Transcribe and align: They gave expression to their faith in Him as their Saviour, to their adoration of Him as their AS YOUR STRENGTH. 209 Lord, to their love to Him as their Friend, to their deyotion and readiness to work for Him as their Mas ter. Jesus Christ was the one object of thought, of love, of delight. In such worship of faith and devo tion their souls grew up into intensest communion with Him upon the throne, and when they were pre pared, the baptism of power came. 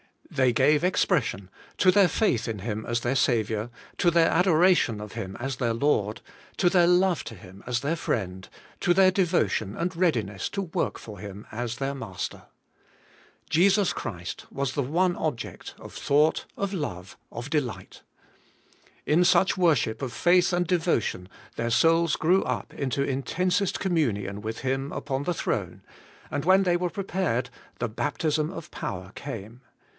They 0.31 0.53
gave 0.53 0.83
expression 0.83 1.49
to 1.77 1.91
their 1.91 2.07
faith 2.07 2.47
in 2.47 2.59
Him 2.59 2.85
as 2.87 3.01
their 3.01 3.17
Saviour, 3.17 3.69
to 3.97 4.09
their 4.09 4.29
adoration 4.29 4.99
of 5.01 5.11
Him 5.11 5.35
as 5.41 5.57
their 5.57 5.71
AS 5.73 5.81
YOUR 5.81 6.15
STRENGTH. 6.15 6.21
209 6.57 6.57
Lord, 6.57 6.57
to 6.57 6.69
their 6.69 6.87
love 6.87 7.23
to 7.25 7.35
Him 7.35 7.63
as 7.67 7.81
their 7.81 7.95
Friend, 7.97 8.49
to 8.79 8.93
their 8.95 9.11
deyotion 9.11 9.75
and 9.79 9.95
readiness 9.95 10.47
to 10.51 10.63
work 10.63 10.97
for 10.97 11.19
Him 11.19 11.45
as 11.51 11.75
their 11.75 11.93
Mas 11.93 12.29
ter. 12.29 12.43
Jesus 13.49 13.91
Christ 13.93 14.45
was 14.49 14.73
the 14.73 14.81
one 14.81 15.17
object 15.17 15.75
of 15.77 15.93
thought, 15.93 16.45
of 16.57 16.73
love, 16.73 17.17
of 17.31 17.49
delight. 17.51 18.01
In 19.05 19.23
such 19.25 19.57
worship 19.57 20.01
of 20.01 20.13
faith 20.13 20.53
and 20.53 20.65
devo 20.67 20.99
tion 21.01 21.27
their 21.57 21.69
souls 21.69 22.15
grew 22.15 22.41
up 22.43 22.73
into 22.73 23.03
intensest 23.03 23.79
communion 23.81 24.41
with 24.41 24.59
Him 24.59 24.93
upon 24.93 25.23
the 25.23 25.33
throne, 25.33 25.81
and 26.31 26.45
when 26.45 26.63
they 26.63 26.77
were 26.77 26.89
pre 26.89 27.03
pared, 27.03 27.49
the 27.79 27.89
baptism 27.89 28.49
of 28.49 28.71
power 28.71 29.11
came. 29.13 29.61